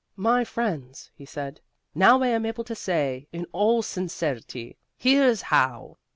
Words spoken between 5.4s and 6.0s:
How.